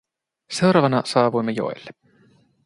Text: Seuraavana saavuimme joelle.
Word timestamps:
Seuraavana 0.51 1.03
saavuimme 1.05 1.51
joelle. 1.55 1.91